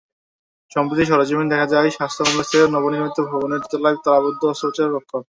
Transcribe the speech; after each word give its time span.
সম্প্রতি 0.71 1.03
সরেজমিনে 1.05 1.51
দেখা 1.53 1.67
যায়, 1.73 1.89
স্বাস্থ্য 1.89 2.21
কমপ্লেক্সের 2.23 2.73
নবনির্মিত 2.75 3.17
ভবনের 3.29 3.61
দোতলায় 3.63 3.97
তালাবদ্ধ 4.03 4.41
অস্ত্রোপচার 4.45 4.87
কক্ষ। 4.95 5.11